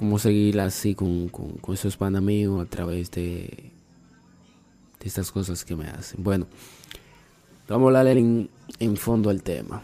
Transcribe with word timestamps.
Cómo 0.00 0.18
seguir 0.18 0.58
así 0.60 0.94
con, 0.94 1.28
con, 1.28 1.74
esos 1.74 1.98
panas 1.98 2.22
míos 2.22 2.58
a 2.58 2.64
través 2.64 3.10
de, 3.10 3.70
de 4.98 5.06
estas 5.06 5.30
cosas 5.30 5.62
que 5.62 5.76
me 5.76 5.88
hacen. 5.88 6.24
Bueno, 6.24 6.46
vamos 7.68 7.94
a 7.94 7.98
hablar 7.98 8.16
en, 8.16 8.48
en 8.78 8.96
fondo 8.96 9.28
al 9.28 9.42
tema. 9.42 9.82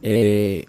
Eh, 0.00 0.64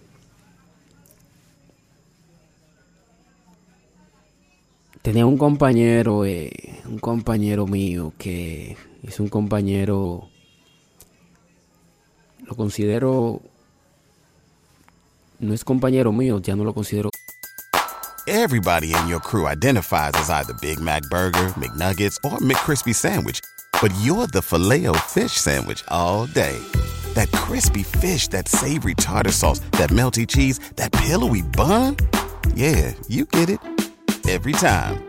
tenía 5.02 5.26
un 5.26 5.38
compañero, 5.38 6.26
eh, 6.26 6.52
un 6.90 7.00
compañero 7.00 7.68
mío 7.68 8.12
que 8.18 8.76
es 9.04 9.18
un 9.22 9.30
compañero, 9.30 10.28
lo 12.46 12.56
considero 12.58 13.42
no 15.40 15.54
es 15.54 15.64
compañero 15.64 16.12
mío, 16.12 16.40
ya 16.44 16.56
no 16.56 16.64
lo 16.64 16.74
considero. 16.74 17.10
Everybody 18.28 18.94
in 18.94 19.08
your 19.08 19.20
crew 19.20 19.48
identifies 19.48 20.14
as 20.14 20.30
either 20.30 20.54
Big 20.62 20.80
Mac 20.80 21.02
Burger, 21.10 21.54
McNuggets, 21.58 22.18
or 22.24 22.38
McCrispy 22.38 22.94
Sandwich. 22.94 23.40
But 23.82 23.92
you're 24.02 24.28
the 24.28 24.42
filet 24.42 24.86
fish 25.08 25.32
Sandwich 25.32 25.84
all 25.88 26.28
day. 26.28 26.60
That 27.16 27.32
crispy 27.32 27.82
fish, 27.82 28.28
that 28.28 28.48
savory 28.48 28.94
tartar 28.94 29.32
sauce, 29.32 29.62
that 29.80 29.90
melty 29.90 30.28
cheese, 30.28 30.60
that 30.76 30.92
pillowy 30.92 31.42
bun. 31.42 31.98
Yeah, 32.54 32.94
you 33.08 33.26
get 33.26 33.50
it. 33.50 33.60
Every 34.28 34.52
time. 34.52 35.09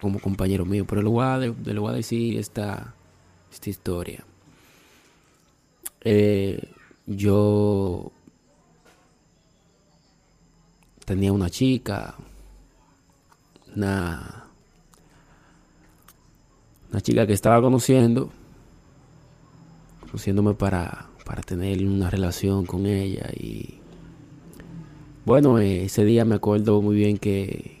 Como 0.00 0.20
compañero 0.20 0.64
mío, 0.64 0.84
pero 0.86 1.02
le 1.02 1.08
voy 1.08 1.24
a, 1.24 1.38
le 1.38 1.78
voy 1.78 1.94
decir 1.94 2.38
esta, 2.38 2.94
esta 3.50 3.70
historia. 3.70 4.24
Eh, 6.02 6.70
yo 7.06 8.12
tenía 11.04 11.32
una 11.32 11.50
chica, 11.50 12.14
una, 13.74 14.44
una 16.90 17.00
chica 17.00 17.26
que 17.26 17.32
estaba 17.32 17.60
conociendo, 17.62 18.30
conociéndome 20.00 20.54
para, 20.54 21.08
para 21.24 21.42
tener 21.42 21.84
una 21.84 22.10
relación 22.10 22.66
con 22.66 22.86
ella 22.86 23.30
y 23.34 23.80
bueno, 25.24 25.58
ese 25.58 26.04
día 26.04 26.24
me 26.24 26.36
acuerdo 26.36 26.80
muy 26.80 26.94
bien 26.94 27.18
que 27.18 27.80